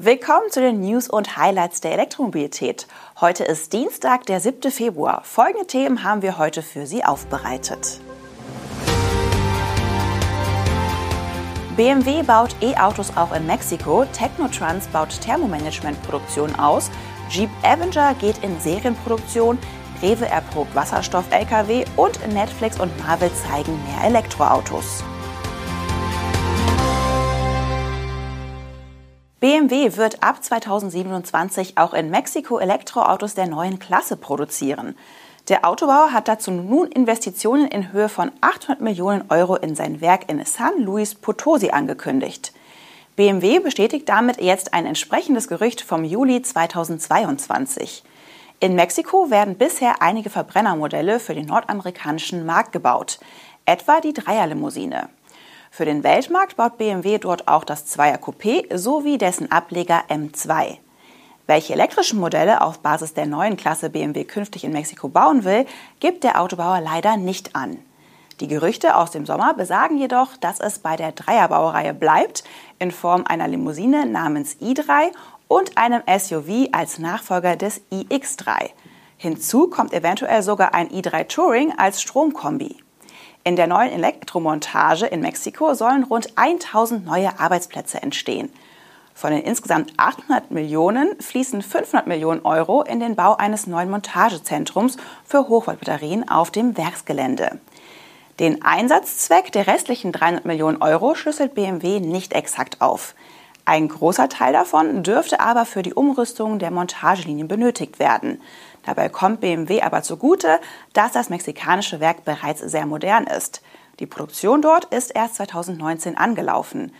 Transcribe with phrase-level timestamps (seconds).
[0.00, 2.86] Willkommen zu den News und Highlights der Elektromobilität.
[3.20, 4.70] Heute ist Dienstag, der 7.
[4.70, 5.22] Februar.
[5.24, 7.98] Folgende Themen haben wir heute für Sie aufbereitet.
[11.74, 16.92] BMW baut E-Autos auch in Mexiko, Technotrans baut Thermomanagement-Produktion aus,
[17.28, 19.58] Jeep Avenger geht in Serienproduktion,
[20.00, 25.02] Rewe erprobt Wasserstoff-Lkw und Netflix und Marvel zeigen mehr Elektroautos.
[29.40, 34.96] BMW wird ab 2027 auch in Mexiko Elektroautos der neuen Klasse produzieren.
[35.48, 40.28] Der Autobauer hat dazu nun Investitionen in Höhe von 800 Millionen Euro in sein Werk
[40.28, 42.52] in San Luis Potosi angekündigt.
[43.14, 48.02] BMW bestätigt damit jetzt ein entsprechendes Gerücht vom Juli 2022.
[48.58, 53.20] In Mexiko werden bisher einige Verbrennermodelle für den nordamerikanischen Markt gebaut,
[53.66, 55.08] etwa die Dreierlimousine.
[55.70, 60.78] Für den Weltmarkt baut BMW dort auch das Zweier Coupé sowie dessen Ableger M2.
[61.46, 65.66] Welche elektrischen Modelle auf Basis der neuen Klasse BMW künftig in Mexiko bauen will,
[66.00, 67.78] gibt der Autobauer leider nicht an.
[68.40, 72.44] Die Gerüchte aus dem Sommer besagen jedoch, dass es bei der Dreierbaureihe bleibt,
[72.78, 75.10] in Form einer Limousine namens i3
[75.48, 78.70] und einem SUV als Nachfolger des iX3.
[79.16, 82.76] Hinzu kommt eventuell sogar ein i3 Touring als Stromkombi.
[83.44, 88.50] In der neuen Elektromontage in Mexiko sollen rund 1000 neue Arbeitsplätze entstehen.
[89.14, 94.96] Von den insgesamt 800 Millionen fließen 500 Millionen Euro in den Bau eines neuen Montagezentrums
[95.24, 97.58] für Hochvoltbatterien auf dem Werksgelände.
[98.38, 103.16] Den Einsatzzweck der restlichen 300 Millionen Euro schlüsselt BMW nicht exakt auf.
[103.64, 108.40] Ein großer Teil davon dürfte aber für die Umrüstung der Montagelinien benötigt werden.
[108.88, 110.60] Dabei kommt BMW aber zugute,
[110.94, 113.60] dass das mexikanische Werk bereits sehr modern ist.
[114.00, 116.94] Die Produktion dort ist erst 2019 angelaufen.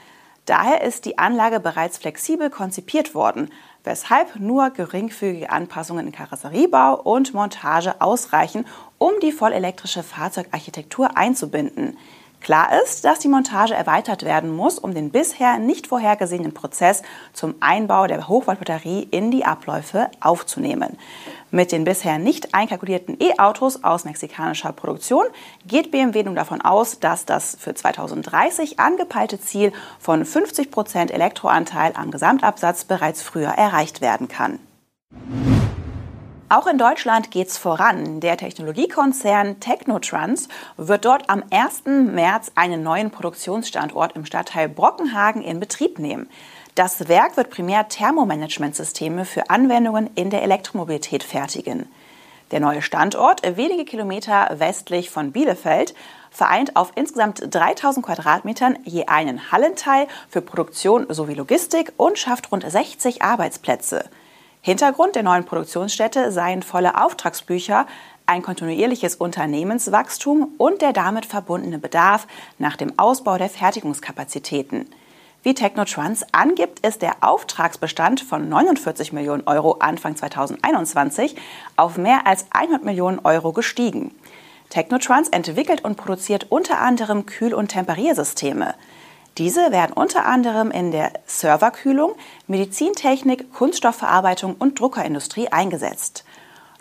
[0.45, 3.51] Daher ist die Anlage bereits flexibel konzipiert worden,
[3.85, 8.67] weshalb nur geringfügige Anpassungen in Karosseriebau und Montage ausreichen,
[8.99, 11.97] um die vollelektrische Fahrzeugarchitektur einzubinden.
[12.41, 17.57] Klar ist, dass die Montage erweitert werden muss, um den bisher nicht vorhergesehenen Prozess zum
[17.61, 20.97] Einbau der Hochvoltbatterie in die Abläufe aufzunehmen.
[21.51, 25.25] Mit den bisher nicht einkalkulierten E-Autos aus mexikanischer Produktion
[25.67, 31.93] geht BMW nun davon aus, dass das für 2030 angepeilte Ziel von 50 Prozent Elektroanteil
[31.95, 34.59] am Gesamtabsatz bereits früher erreicht werden kann.
[36.51, 38.21] Auch in Deutschland geht's voran.
[38.21, 40.49] Der Technologiekonzern Technotrans
[40.79, 41.83] wird dort am 1.
[41.85, 46.31] März einen neuen Produktionsstandort im Stadtteil Brockenhagen in Betrieb nehmen.
[46.75, 51.87] Das Werk wird primär Thermomanagementsysteme für Anwendungen in der Elektromobilität fertigen.
[52.51, 55.95] Der neue Standort, wenige Kilometer westlich von Bielefeld,
[56.31, 62.65] vereint auf insgesamt 3000 Quadratmetern je einen Hallenteil für Produktion sowie Logistik und schafft rund
[62.67, 64.09] 60 Arbeitsplätze.
[64.69, 67.87] Hintergrund der neuen Produktionsstätte seien volle Auftragsbücher,
[68.27, 72.27] ein kontinuierliches Unternehmenswachstum und der damit verbundene Bedarf
[72.59, 74.85] nach dem Ausbau der Fertigungskapazitäten.
[75.43, 81.35] Wie Technotrans angibt, ist der Auftragsbestand von 49 Millionen Euro Anfang 2021
[81.77, 84.15] auf mehr als 100 Millionen Euro gestiegen.
[84.69, 88.75] Technotrans entwickelt und produziert unter anderem Kühl- und Temperiersysteme.
[89.39, 92.17] Diese werden unter anderem in der Serverkühlung,
[92.49, 96.25] Medizintechnik, Kunststoffverarbeitung und Druckerindustrie eingesetzt.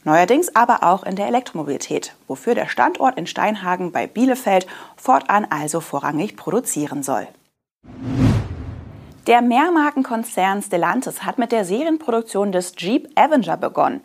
[0.04, 5.82] Neuerdings aber auch in der Elektromobilität, wofür der Standort in Steinhagen bei Bielefeld fortan also
[5.82, 7.28] vorrangig produzieren soll.
[9.28, 14.02] Der Mehrmarkenkonzern Stellantis hat mit der Serienproduktion des Jeep Avenger begonnen.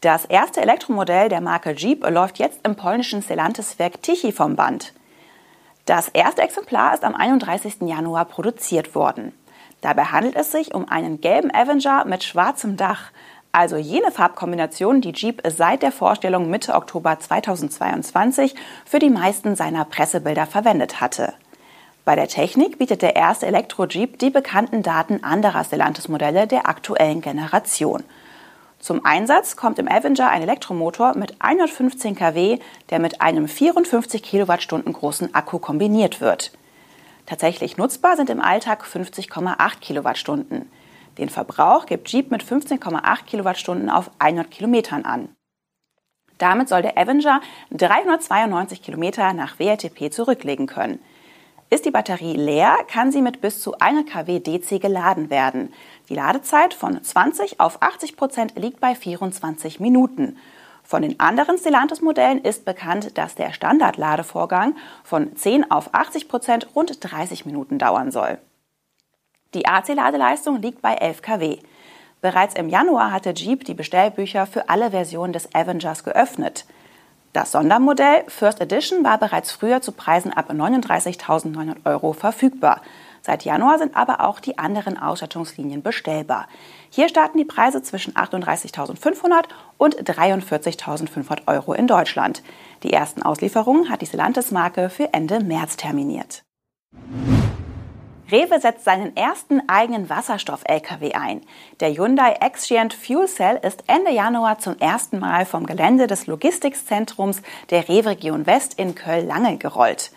[0.00, 4.92] Das erste Elektromodell der Marke Jeep läuft jetzt im polnischen Stellantis-Werk Tichy vom Band.
[5.84, 7.80] Das erste Exemplar ist am 31.
[7.80, 9.32] Januar produziert worden.
[9.80, 13.10] Dabei handelt es sich um einen gelben Avenger mit schwarzem Dach,
[13.50, 18.54] also jene Farbkombination, die Jeep seit der Vorstellung Mitte Oktober 2022
[18.86, 21.34] für die meisten seiner Pressebilder verwendet hatte.
[22.04, 28.04] Bei der Technik bietet der erste Elektro-Jeep die bekannten Daten anderer Stellantis-Modelle der aktuellen Generation–
[28.82, 32.58] zum Einsatz kommt im Avenger ein Elektromotor mit 115 kW,
[32.90, 36.50] der mit einem 54 Kilowattstunden großen Akku kombiniert wird.
[37.24, 40.68] Tatsächlich nutzbar sind im Alltag 50,8 Kilowattstunden.
[41.16, 45.28] Den Verbrauch gibt Jeep mit 15,8 Kilowattstunden auf 100 Kilometern an.
[46.38, 47.40] Damit soll der Avenger
[47.70, 50.98] 392 Kilometer nach WLTP zurücklegen können.
[51.72, 55.72] Ist die Batterie leer, kann sie mit bis zu 1 kW DC geladen werden.
[56.10, 60.36] Die Ladezeit von 20 auf 80 Prozent liegt bei 24 Minuten.
[60.82, 66.98] Von den anderen Stellantis-Modellen ist bekannt, dass der Standardladevorgang von 10 auf 80 Prozent rund
[67.00, 68.36] 30 Minuten dauern soll.
[69.54, 71.56] Die AC-Ladeleistung liegt bei 11 kW.
[72.20, 76.66] Bereits im Januar hatte Jeep die Bestellbücher für alle Versionen des Avengers geöffnet.
[77.32, 82.82] Das Sondermodell First Edition war bereits früher zu Preisen ab 39.900 Euro verfügbar.
[83.22, 86.46] Seit Januar sind aber auch die anderen Ausstattungslinien bestellbar.
[86.90, 89.44] Hier starten die Preise zwischen 38.500
[89.78, 92.42] und 43.500 Euro in Deutschland.
[92.82, 96.44] Die ersten Auslieferungen hat die Stellantis-Marke für Ende März terminiert.
[98.32, 101.42] Rewe setzt seinen ersten eigenen Wasserstoff-Lkw ein.
[101.80, 107.42] Der Hyundai Xgiant Fuel Cell ist Ende Januar zum ersten Mal vom Gelände des Logistikzentrums
[107.68, 110.12] der Rewe Region West in Köln-Lange gerollt.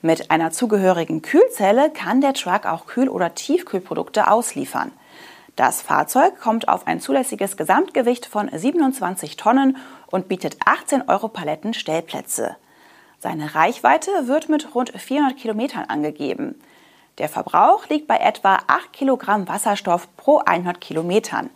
[0.00, 4.92] Mit einer zugehörigen Kühlzelle kann der Truck auch Kühl- oder Tiefkühlprodukte ausliefern.
[5.54, 11.74] Das Fahrzeug kommt auf ein zulässiges Gesamtgewicht von 27 Tonnen und bietet 18 Euro Paletten
[11.74, 12.56] Stellplätze.
[13.18, 16.54] Seine Reichweite wird mit rund 400 Kilometern angegeben.
[17.18, 21.50] Der Verbrauch liegt bei etwa 8 Kilogramm Wasserstoff pro 100 Kilometern.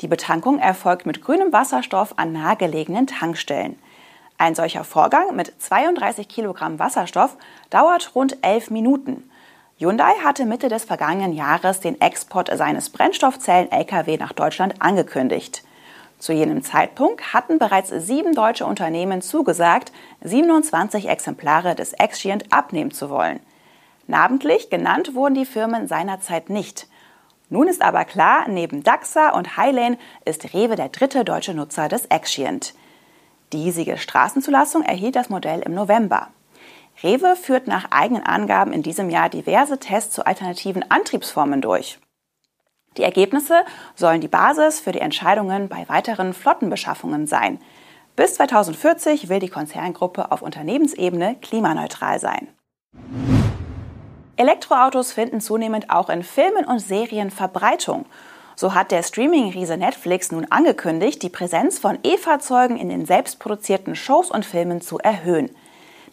[0.00, 3.78] Die Betankung erfolgt mit grünem Wasserstoff an nahegelegenen Tankstellen.
[4.38, 7.36] Ein solcher Vorgang mit 32 Kilogramm Wasserstoff
[7.70, 9.30] dauert rund 11 Minuten.
[9.78, 15.62] Hyundai hatte Mitte des vergangenen Jahres den Export seines Brennstoffzellen-Lkw nach Deutschland angekündigt.
[16.18, 19.92] Zu jenem Zeitpunkt hatten bereits sieben deutsche Unternehmen zugesagt,
[20.22, 23.40] 27 Exemplare des Xgiant abnehmen zu wollen.
[24.06, 26.88] Namentlich genannt wurden die Firmen seinerzeit nicht.
[27.48, 32.06] Nun ist aber klar, neben DAXA und Highlane ist Rewe der dritte deutsche Nutzer des
[32.06, 32.74] Exient.
[33.52, 36.28] Die hiesige Straßenzulassung erhielt das Modell im November.
[37.02, 41.98] Rewe führt nach eigenen Angaben in diesem Jahr diverse Tests zu alternativen Antriebsformen durch.
[42.96, 43.64] Die Ergebnisse
[43.94, 47.60] sollen die Basis für die Entscheidungen bei weiteren Flottenbeschaffungen sein.
[48.16, 52.48] Bis 2040 will die Konzerngruppe auf Unternehmensebene klimaneutral sein.
[54.36, 58.06] Elektroautos finden zunehmend auch in Filmen und Serien Verbreitung.
[58.56, 64.30] So hat der Streaming-Riese Netflix nun angekündigt, die Präsenz von E-Fahrzeugen in den selbstproduzierten Shows
[64.30, 65.50] und Filmen zu erhöhen.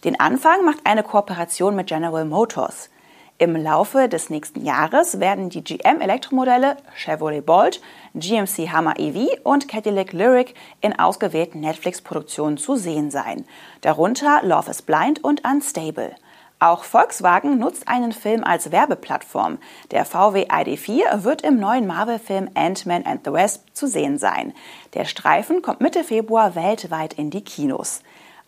[0.03, 2.89] Den Anfang macht eine Kooperation mit General Motors.
[3.37, 7.81] Im Laufe des nächsten Jahres werden die GM-Elektromodelle Chevrolet Bolt,
[8.13, 13.45] GMC Hammer EV und Cadillac Lyric in ausgewählten Netflix-Produktionen zu sehen sein.
[13.81, 16.15] Darunter Love is Blind und Unstable.
[16.61, 19.57] Auch Volkswagen nutzt einen Film als Werbeplattform.
[19.89, 24.53] Der VW ID4 wird im neuen Marvel-Film Ant-Man and the Wasp zu sehen sein.
[24.93, 28.03] Der Streifen kommt Mitte Februar weltweit in die Kinos.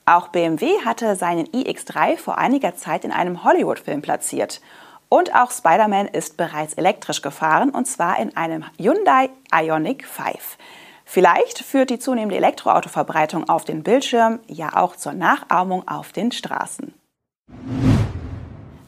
[0.05, 4.61] Auch BMW hatte seinen iX3 vor einiger Zeit in einem Hollywood-Film platziert.
[5.09, 10.59] Und auch Spider-Man ist bereits elektrisch gefahren, und zwar in einem Hyundai Ioniq 5.
[11.03, 16.93] Vielleicht führt die zunehmende Elektroautoverbreitung auf den Bildschirm ja auch zur Nachahmung auf den Straßen.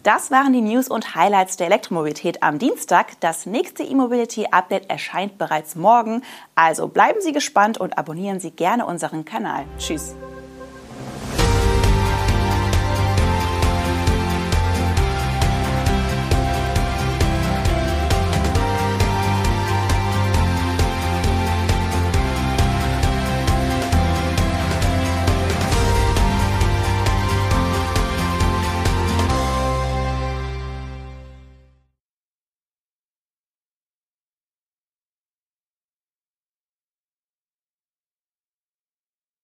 [0.05, 3.19] Das waren die News und Highlights der Elektromobilität am Dienstag.
[3.21, 6.21] Das nächste E-Mobility-Update erscheint bereits morgen.
[6.53, 9.65] Also bleiben Sie gespannt und abonnieren Sie gerne unseren Kanal.
[9.79, 10.15] Tschüss.